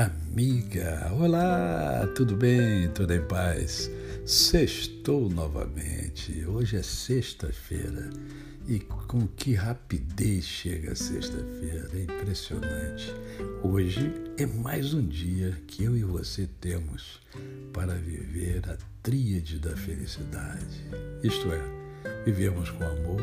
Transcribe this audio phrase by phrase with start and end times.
[0.00, 1.12] amiga!
[1.12, 2.88] Olá, tudo bem?
[2.88, 3.90] Tudo em paz?
[4.24, 6.42] Sextou novamente.
[6.46, 8.08] Hoje é sexta-feira
[8.66, 13.14] e com que rapidez chega a sexta-feira, é impressionante.
[13.62, 17.20] Hoje é mais um dia que eu e você temos
[17.70, 20.82] para viver a tríade da felicidade.
[21.22, 21.62] Isto é,
[22.24, 23.20] vivemos com amor,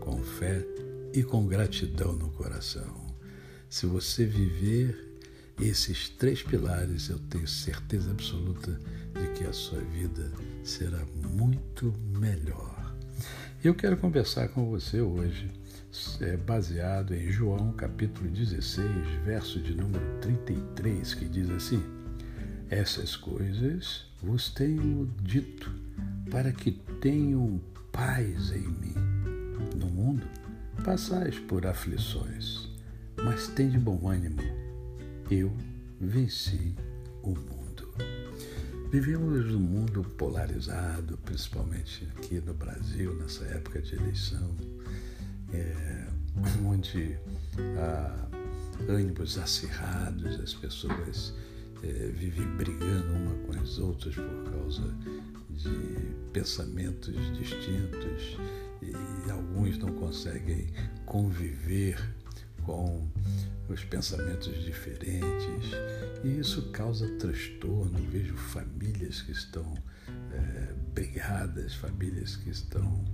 [0.00, 0.66] com fé
[1.14, 3.14] e com gratidão no coração.
[3.68, 5.06] Se você viver
[5.60, 8.78] esses três pilares, eu tenho certeza absoluta
[9.14, 10.30] de que a sua vida
[10.62, 11.02] será
[11.36, 12.94] muito melhor.
[13.64, 15.50] Eu quero conversar com você hoje,
[16.20, 18.86] é, baseado em João capítulo 16,
[19.24, 21.82] verso de número 33, que diz assim:
[22.68, 25.72] Essas coisas vos tenho dito
[26.30, 27.58] para que tenham
[27.90, 28.94] paz em mim.
[29.74, 30.26] No mundo
[30.84, 32.68] passais por aflições,
[33.24, 34.65] mas tende bom ânimo
[35.30, 35.52] eu
[36.00, 36.74] venci
[37.22, 37.92] o mundo.
[38.90, 44.54] Vivemos num mundo polarizado, principalmente aqui no Brasil, nessa época de eleição,
[45.52, 46.06] é,
[46.64, 47.18] onde
[47.78, 48.28] há
[48.88, 51.34] ânimos acirrados, as pessoas
[51.82, 54.94] é, vivem brigando uma com as outras por causa
[55.50, 58.38] de pensamentos distintos
[58.82, 60.68] e alguns não conseguem
[61.04, 61.98] conviver
[62.66, 63.08] com
[63.68, 65.70] os pensamentos diferentes,
[66.24, 67.98] e isso causa transtorno.
[68.10, 69.76] Vejo famílias que estão
[70.32, 73.04] é, brigadas, famílias que estão.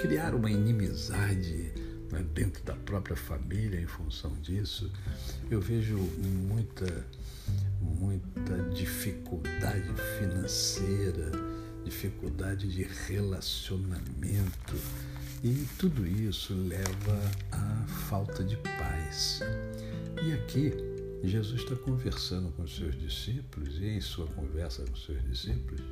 [0.00, 1.72] criar uma inimizade
[2.10, 4.90] né, dentro da própria família em função disso.
[5.50, 5.96] Eu vejo
[6.48, 7.06] muita,
[7.80, 9.88] muita dificuldade
[10.18, 11.30] financeira,
[11.84, 14.76] dificuldade de relacionamento
[15.42, 17.20] e tudo isso leva
[17.52, 19.40] à falta de paz.
[20.22, 20.72] E aqui,
[21.22, 25.82] Jesus está conversando com os seus discípulos, e em sua conversa com os seus discípulos,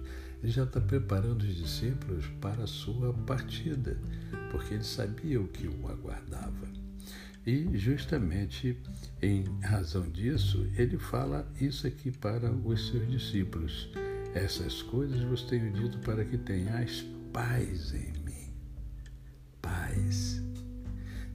[0.43, 3.99] ele já está preparando os discípulos para a sua partida,
[4.51, 6.69] porque ele sabia o que o aguardava.
[7.47, 8.79] E justamente
[9.21, 13.91] em razão disso, ele fala isso aqui para os seus discípulos.
[14.35, 18.24] Essas coisas vos tenho dito para que tenhais paz em paz.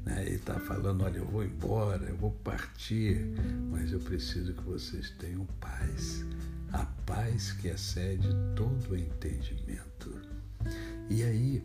[0.10, 0.26] Né?
[0.26, 3.24] Ele está falando: olha, eu vou embora, eu vou partir,
[3.70, 6.26] mas eu preciso que vocês tenham paz.
[6.74, 10.20] A paz que excede todo o entendimento.
[11.10, 11.64] E aí,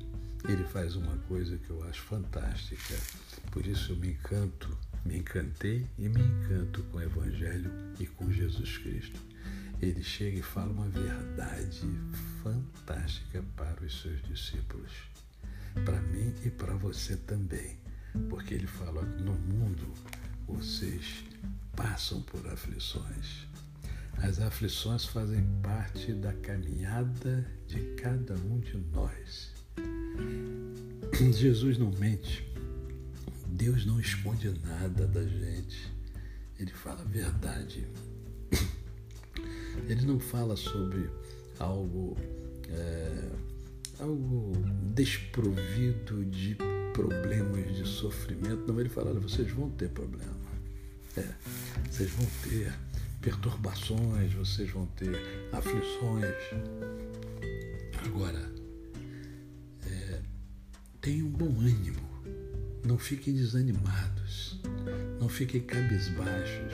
[0.48, 2.94] ele faz uma coisa que eu acho fantástica.
[3.50, 8.32] Por isso eu me encanto, me encantei e me encanto com o Evangelho e com
[8.32, 9.20] Jesus Cristo.
[9.82, 11.86] Ele chega e fala uma verdade
[12.42, 15.14] fantástica para os seus discípulos
[15.82, 17.76] para mim e para você também,
[18.28, 19.92] porque ele fala: no mundo
[20.46, 21.24] vocês
[21.76, 23.46] passam por aflições.
[24.18, 29.52] As aflições fazem parte da caminhada de cada um de nós.
[31.32, 32.46] Jesus não mente.
[33.48, 35.92] Deus não esconde nada da gente.
[36.58, 37.86] Ele fala a verdade.
[39.88, 41.10] Ele não fala sobre
[41.58, 42.16] algo
[42.68, 43.30] é,
[44.00, 44.52] algo
[44.94, 46.56] desprovido de
[46.94, 48.66] problemas, de sofrimento.
[48.66, 50.32] Não, ele fala, vocês vão ter problema.
[51.16, 51.28] É,
[51.90, 52.72] vocês vão ter
[53.20, 55.20] perturbações, vocês vão ter
[55.52, 56.34] aflições.
[58.06, 58.50] Agora,
[59.86, 60.20] é,
[61.00, 62.00] tenham bom ânimo,
[62.84, 64.60] não fiquem desanimados,
[65.20, 66.72] não fiquem cabisbaixos.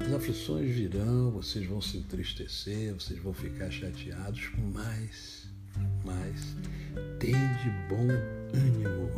[0.00, 5.48] As aflições virão, vocês vão se entristecer, vocês vão ficar chateados, mas
[6.04, 6.56] mas
[7.18, 8.08] tende bom
[8.52, 9.10] ânimo.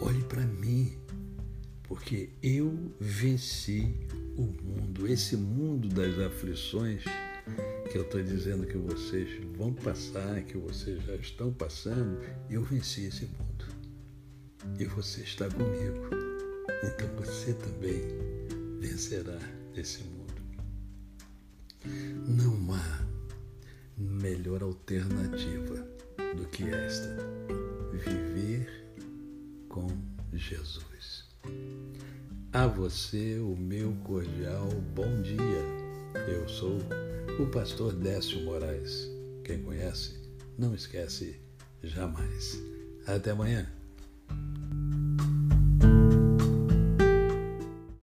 [0.00, 0.92] Olhe para mim,
[1.84, 3.94] porque eu venci
[4.36, 7.04] o mundo, esse mundo das aflições
[7.90, 13.06] que eu estou dizendo que vocês vão passar, que vocês já estão passando, eu venci
[13.06, 13.64] esse mundo.
[14.78, 16.08] E você está comigo.
[16.82, 18.00] Então você também
[18.80, 19.38] vencerá
[19.74, 20.20] esse mundo.
[22.28, 22.59] Não
[24.20, 25.86] melhor alternativa
[26.36, 27.16] do que esta:
[27.92, 28.68] viver
[29.68, 29.88] com
[30.32, 31.24] Jesus.
[32.52, 35.80] A você o meu cordial bom dia.
[36.28, 36.78] Eu sou
[37.38, 39.10] o pastor Décio Moraes.
[39.44, 40.20] Quem conhece,
[40.58, 41.40] não esquece
[41.82, 42.60] jamais.
[43.06, 43.79] Até amanhã.